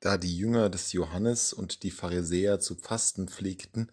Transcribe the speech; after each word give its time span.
Da 0.00 0.16
die 0.16 0.36
Jünger 0.36 0.70
des 0.70 0.92
Johannes 0.92 1.52
und 1.52 1.82
die 1.82 1.90
Pharisäer 1.90 2.60
zu 2.60 2.76
fasten 2.76 3.28
pflegten, 3.28 3.90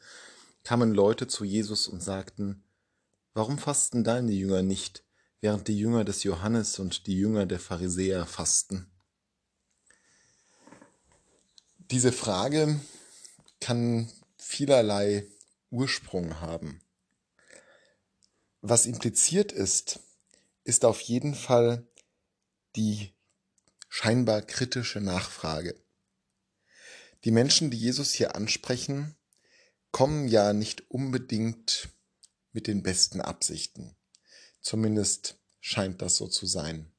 kamen 0.64 0.94
Leute 0.94 1.28
zu 1.28 1.44
Jesus 1.44 1.88
und 1.88 2.02
sagten, 2.02 2.64
Warum 3.34 3.58
fasten 3.58 4.04
deine 4.04 4.32
Jünger 4.32 4.62
nicht, 4.62 5.04
während 5.42 5.68
die 5.68 5.78
Jünger 5.78 6.06
des 6.06 6.24
Johannes 6.24 6.80
und 6.80 7.06
die 7.06 7.18
Jünger 7.18 7.46
der 7.46 7.60
Pharisäer 7.60 8.26
fasten? 8.26 8.90
Diese 11.92 12.12
Frage 12.12 12.80
kann 13.60 14.12
vielerlei 14.38 15.28
Ursprung 15.70 16.40
haben. 16.40 16.82
Was 18.62 18.86
impliziert 18.86 19.52
ist, 19.52 20.00
ist 20.64 20.86
auf 20.86 21.02
jeden 21.02 21.36
Fall 21.36 21.86
die 22.76 23.14
scheinbar 23.90 24.42
kritische 24.42 25.02
Nachfrage. 25.02 25.76
Die 27.26 27.32
Menschen, 27.32 27.72
die 27.72 27.78
Jesus 27.78 28.14
hier 28.14 28.36
ansprechen, 28.36 29.16
kommen 29.92 30.28
ja 30.28 30.54
nicht 30.54 30.92
unbedingt 30.92 31.90
mit 32.52 32.68
den 32.68 32.84
besten 32.84 33.20
Absichten. 33.20 33.96
Zumindest 34.62 35.40
scheint 35.60 36.04
das 36.04 36.18
so 36.18 36.28
zu 36.28 36.46
sein. 36.46 36.92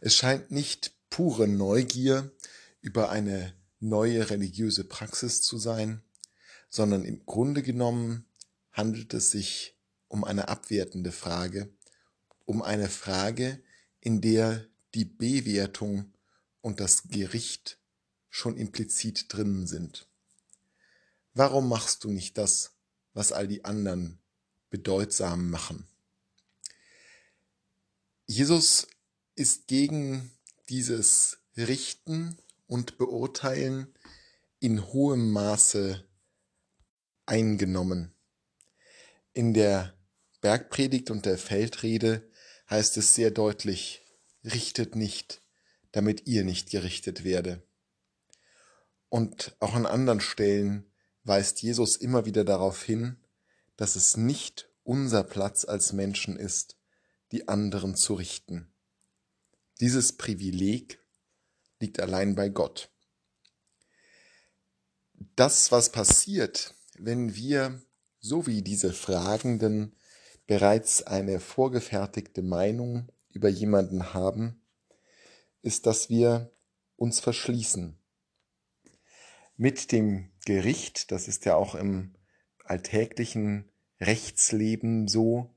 Es 0.00 0.16
scheint 0.16 0.50
nicht 0.50 0.96
pure 1.08 1.46
Neugier 1.46 2.32
über 2.80 3.10
eine 3.10 3.54
neue 3.78 4.28
religiöse 4.28 4.82
Praxis 4.82 5.40
zu 5.40 5.56
sein, 5.56 6.02
sondern 6.68 7.04
im 7.04 7.24
Grunde 7.24 7.62
genommen 7.62 8.26
handelt 8.72 9.14
es 9.14 9.30
sich 9.30 9.78
um 10.08 10.24
eine 10.24 10.48
abwertende 10.48 11.12
Frage, 11.12 11.72
um 12.44 12.60
eine 12.60 12.88
Frage, 12.88 13.62
in 14.00 14.20
der 14.20 14.66
die 14.94 15.04
Bewertung 15.04 16.12
und 16.60 16.80
das 16.80 17.04
Gericht 17.04 17.78
schon 18.34 18.56
implizit 18.56 19.32
drinnen 19.32 19.68
sind. 19.68 20.08
Warum 21.34 21.68
machst 21.68 22.02
du 22.02 22.10
nicht 22.10 22.36
das, 22.36 22.72
was 23.12 23.30
all 23.30 23.46
die 23.46 23.64
anderen 23.64 24.18
bedeutsam 24.70 25.50
machen? 25.50 25.86
Jesus 28.26 28.88
ist 29.36 29.68
gegen 29.68 30.32
dieses 30.68 31.38
Richten 31.56 32.36
und 32.66 32.98
Beurteilen 32.98 33.94
in 34.58 34.84
hohem 34.84 35.30
Maße 35.30 36.04
eingenommen. 37.26 38.12
In 39.32 39.54
der 39.54 39.94
Bergpredigt 40.40 41.12
und 41.12 41.24
der 41.24 41.38
Feldrede 41.38 42.28
heißt 42.68 42.96
es 42.96 43.14
sehr 43.14 43.30
deutlich, 43.30 44.02
richtet 44.42 44.96
nicht, 44.96 45.40
damit 45.92 46.26
ihr 46.26 46.42
nicht 46.42 46.70
gerichtet 46.70 47.22
werde. 47.22 47.62
Und 49.14 49.54
auch 49.60 49.74
an 49.74 49.86
anderen 49.86 50.18
Stellen 50.18 50.90
weist 51.22 51.62
Jesus 51.62 51.94
immer 51.94 52.24
wieder 52.24 52.42
darauf 52.42 52.82
hin, 52.82 53.16
dass 53.76 53.94
es 53.94 54.16
nicht 54.16 54.68
unser 54.82 55.22
Platz 55.22 55.64
als 55.64 55.92
Menschen 55.92 56.36
ist, 56.36 56.76
die 57.30 57.46
anderen 57.46 57.94
zu 57.94 58.14
richten. 58.14 58.74
Dieses 59.78 60.16
Privileg 60.16 60.98
liegt 61.78 62.00
allein 62.00 62.34
bei 62.34 62.48
Gott. 62.48 62.90
Das, 65.36 65.70
was 65.70 65.92
passiert, 65.92 66.74
wenn 66.98 67.36
wir, 67.36 67.80
so 68.18 68.48
wie 68.48 68.62
diese 68.62 68.92
Fragenden, 68.92 69.94
bereits 70.48 71.04
eine 71.04 71.38
vorgefertigte 71.38 72.42
Meinung 72.42 73.12
über 73.28 73.48
jemanden 73.48 74.12
haben, 74.12 74.60
ist, 75.62 75.86
dass 75.86 76.08
wir 76.08 76.50
uns 76.96 77.20
verschließen 77.20 77.96
mit 79.56 79.92
dem 79.92 80.30
Gericht, 80.44 81.10
das 81.10 81.28
ist 81.28 81.44
ja 81.44 81.54
auch 81.54 81.74
im 81.74 82.14
alltäglichen 82.64 83.70
Rechtsleben 84.00 85.08
so, 85.08 85.54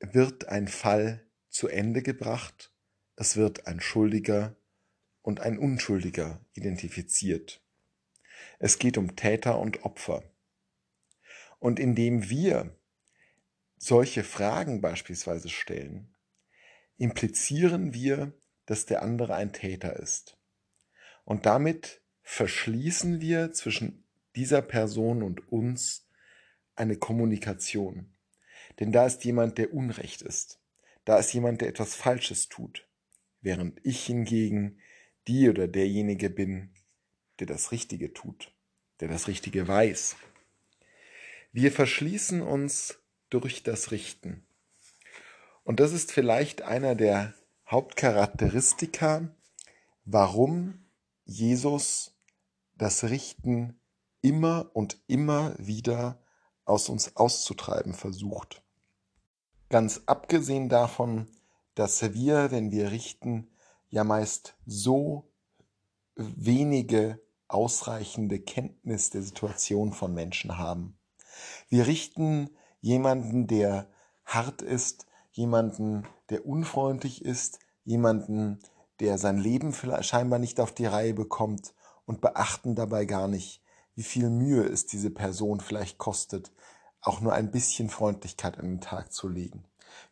wird 0.00 0.48
ein 0.48 0.68
Fall 0.68 1.26
zu 1.48 1.68
Ende 1.68 2.02
gebracht, 2.02 2.72
es 3.16 3.36
wird 3.36 3.66
ein 3.66 3.80
Schuldiger 3.80 4.56
und 5.22 5.40
ein 5.40 5.58
Unschuldiger 5.58 6.44
identifiziert. 6.52 7.62
Es 8.58 8.78
geht 8.78 8.98
um 8.98 9.16
Täter 9.16 9.58
und 9.58 9.84
Opfer. 9.84 10.22
Und 11.58 11.80
indem 11.80 12.28
wir 12.28 12.76
solche 13.76 14.24
Fragen 14.24 14.80
beispielsweise 14.80 15.48
stellen, 15.48 16.14
implizieren 16.96 17.94
wir, 17.94 18.32
dass 18.66 18.86
der 18.86 19.02
andere 19.02 19.34
ein 19.34 19.52
Täter 19.52 19.96
ist. 19.96 20.38
Und 21.24 21.46
damit 21.46 22.03
verschließen 22.24 23.20
wir 23.20 23.52
zwischen 23.52 24.02
dieser 24.34 24.62
Person 24.62 25.22
und 25.22 25.52
uns 25.52 26.08
eine 26.74 26.96
Kommunikation. 26.96 28.12
Denn 28.80 28.90
da 28.90 29.06
ist 29.06 29.24
jemand, 29.24 29.58
der 29.58 29.72
Unrecht 29.72 30.22
ist. 30.22 30.58
Da 31.04 31.18
ist 31.18 31.32
jemand, 31.32 31.60
der 31.60 31.68
etwas 31.68 31.94
Falsches 31.94 32.48
tut. 32.48 32.88
Während 33.40 33.78
ich 33.84 34.04
hingegen 34.04 34.80
die 35.28 35.48
oder 35.48 35.68
derjenige 35.68 36.30
bin, 36.30 36.70
der 37.38 37.46
das 37.46 37.70
Richtige 37.70 38.12
tut, 38.12 38.52
der 39.00 39.08
das 39.08 39.28
Richtige 39.28 39.68
weiß. 39.68 40.16
Wir 41.52 41.70
verschließen 41.70 42.40
uns 42.40 42.98
durch 43.30 43.62
das 43.62 43.90
Richten. 43.90 44.44
Und 45.62 45.78
das 45.78 45.92
ist 45.92 46.10
vielleicht 46.10 46.62
einer 46.62 46.94
der 46.94 47.34
Hauptcharakteristika, 47.70 49.34
warum 50.04 50.84
Jesus 51.24 52.13
das 52.76 53.04
Richten 53.04 53.80
immer 54.20 54.70
und 54.72 54.98
immer 55.06 55.54
wieder 55.58 56.22
aus 56.64 56.88
uns 56.88 57.16
auszutreiben 57.16 57.92
versucht. 57.92 58.62
Ganz 59.68 60.02
abgesehen 60.06 60.68
davon, 60.68 61.28
dass 61.74 62.14
wir, 62.14 62.50
wenn 62.50 62.70
wir 62.70 62.90
richten, 62.90 63.50
ja 63.90 64.04
meist 64.04 64.56
so 64.66 65.30
wenige 66.16 67.20
ausreichende 67.48 68.40
Kenntnis 68.40 69.10
der 69.10 69.22
Situation 69.22 69.92
von 69.92 70.14
Menschen 70.14 70.58
haben. 70.58 70.98
Wir 71.68 71.86
richten 71.86 72.50
jemanden, 72.80 73.46
der 73.46 73.88
hart 74.24 74.62
ist, 74.62 75.06
jemanden, 75.32 76.06
der 76.30 76.46
unfreundlich 76.46 77.24
ist, 77.24 77.58
jemanden, 77.84 78.60
der 79.00 79.18
sein 79.18 79.38
Leben 79.38 79.74
scheinbar 80.00 80.38
nicht 80.38 80.60
auf 80.60 80.72
die 80.72 80.86
Reihe 80.86 81.14
bekommt 81.14 81.74
und 82.06 82.20
beachten 82.20 82.74
dabei 82.74 83.04
gar 83.04 83.28
nicht, 83.28 83.62
wie 83.94 84.02
viel 84.02 84.30
Mühe 84.30 84.64
es 84.64 84.86
diese 84.86 85.10
Person 85.10 85.60
vielleicht 85.60 85.98
kostet, 85.98 86.52
auch 87.00 87.20
nur 87.20 87.32
ein 87.32 87.50
bisschen 87.50 87.90
Freundlichkeit 87.90 88.58
an 88.58 88.66
den 88.66 88.80
Tag 88.80 89.12
zu 89.12 89.28
legen. 89.28 89.64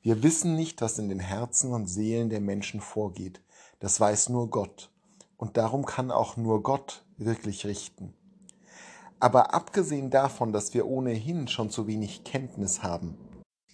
Wir 0.02 0.22
wissen 0.22 0.54
nicht, 0.54 0.80
was 0.80 0.98
in 0.98 1.08
den 1.08 1.20
Herzen 1.20 1.72
und 1.72 1.86
Seelen 1.86 2.30
der 2.30 2.40
Menschen 2.40 2.80
vorgeht. 2.80 3.40
Das 3.80 3.98
weiß 3.98 4.28
nur 4.28 4.50
Gott. 4.50 4.90
Und 5.36 5.56
darum 5.56 5.84
kann 5.84 6.10
auch 6.10 6.36
nur 6.36 6.62
Gott 6.62 7.04
wirklich 7.16 7.66
richten. 7.66 8.14
Aber 9.18 9.54
abgesehen 9.54 10.10
davon, 10.10 10.52
dass 10.52 10.74
wir 10.74 10.86
ohnehin 10.86 11.48
schon 11.48 11.70
zu 11.70 11.86
wenig 11.86 12.24
Kenntnis 12.24 12.82
haben, 12.82 13.16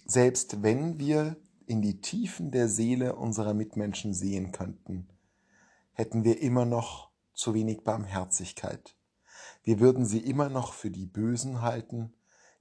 selbst 0.05 0.63
wenn 0.63 0.99
wir 0.99 1.35
in 1.65 1.81
die 1.81 2.01
Tiefen 2.01 2.51
der 2.51 2.67
Seele 2.67 3.15
unserer 3.15 3.53
Mitmenschen 3.53 4.13
sehen 4.13 4.51
könnten, 4.51 5.07
hätten 5.93 6.23
wir 6.23 6.41
immer 6.41 6.65
noch 6.65 7.08
zu 7.39 7.53
wenig 7.53 7.83
Barmherzigkeit. 7.85 8.95
Wir 9.63 9.79
würden 9.79 10.05
sie 10.05 10.19
immer 10.19 10.49
noch 10.49 10.73
für 10.73 10.91
die 10.91 11.05
Bösen 11.05 11.61
halten, 11.61 12.13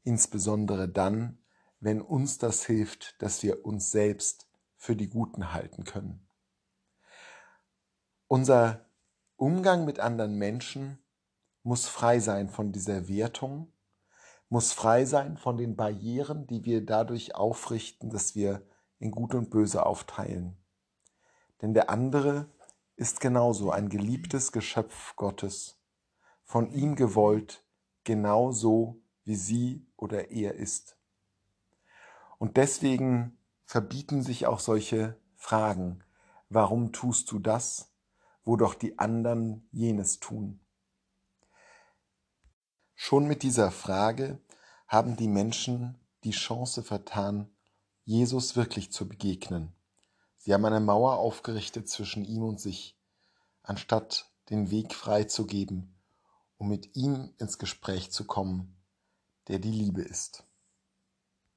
insbesondere 0.04 0.88
dann, 0.88 1.38
wenn 1.80 2.00
uns 2.00 2.38
das 2.38 2.64
hilft, 2.64 3.20
dass 3.20 3.42
wir 3.42 3.64
uns 3.66 3.90
selbst 3.90 4.48
für 4.76 4.94
die 4.94 5.08
Guten 5.08 5.52
halten 5.52 5.82
können. 5.82 6.26
Unser 8.28 8.86
Umgang 9.36 9.84
mit 9.84 9.98
anderen 9.98 10.36
Menschen 10.36 10.98
muss 11.64 11.88
frei 11.88 12.20
sein 12.20 12.48
von 12.48 12.70
dieser 12.70 13.08
Wertung, 13.08 13.72
muss 14.48 14.72
frei 14.72 15.04
sein 15.04 15.38
von 15.38 15.56
den 15.56 15.74
Barrieren, 15.74 16.46
die 16.46 16.64
wir 16.64 16.86
dadurch 16.86 17.34
aufrichten, 17.34 18.10
dass 18.10 18.36
wir 18.36 18.62
in 19.00 19.10
Gut 19.10 19.34
und 19.34 19.50
Böse 19.50 19.84
aufteilen. 19.84 20.56
Denn 21.62 21.74
der 21.74 21.90
andere 21.90 22.48
ist 22.98 23.20
genauso 23.20 23.70
ein 23.70 23.88
geliebtes 23.88 24.50
Geschöpf 24.50 25.14
Gottes, 25.14 25.80
von 26.42 26.68
ihm 26.72 26.96
gewollt, 26.96 27.64
genauso 28.02 29.00
wie 29.22 29.36
sie 29.36 29.86
oder 29.96 30.32
er 30.32 30.54
ist. 30.54 30.98
Und 32.38 32.56
deswegen 32.56 33.38
verbieten 33.64 34.22
sich 34.22 34.46
auch 34.46 34.58
solche 34.58 35.16
Fragen. 35.36 36.02
Warum 36.48 36.92
tust 36.92 37.30
du 37.30 37.38
das, 37.38 37.94
wo 38.44 38.56
doch 38.56 38.74
die 38.74 38.98
anderen 38.98 39.68
jenes 39.70 40.18
tun? 40.18 40.58
Schon 42.96 43.28
mit 43.28 43.44
dieser 43.44 43.70
Frage 43.70 44.40
haben 44.88 45.14
die 45.14 45.28
Menschen 45.28 46.00
die 46.24 46.32
Chance 46.32 46.82
vertan, 46.82 47.48
Jesus 48.04 48.56
wirklich 48.56 48.90
zu 48.90 49.08
begegnen. 49.08 49.72
Sie 50.38 50.54
haben 50.54 50.64
eine 50.64 50.80
Mauer 50.80 51.18
aufgerichtet 51.18 51.88
zwischen 51.88 52.24
ihm 52.24 52.42
und 52.42 52.60
sich, 52.60 52.96
anstatt 53.62 54.32
den 54.50 54.70
Weg 54.70 54.94
freizugeben, 54.94 56.00
um 56.56 56.68
mit 56.68 56.96
ihm 56.96 57.34
ins 57.38 57.58
Gespräch 57.58 58.10
zu 58.10 58.24
kommen, 58.24 58.80
der 59.48 59.58
die 59.58 59.70
Liebe 59.70 60.02
ist. 60.02 60.47